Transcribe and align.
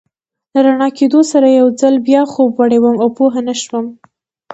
له 0.53 0.59
رڼا 0.65 0.89
کېدو 0.97 1.19
سره 1.31 1.47
یو 1.59 1.67
ځل 1.81 1.93
بیا 2.07 2.21
خوب 2.31 2.49
وړی 2.55 2.79
وم 2.81 2.95
او 3.03 3.09
پوه 3.17 3.35
نه 3.47 3.55
شوم. 3.61 3.85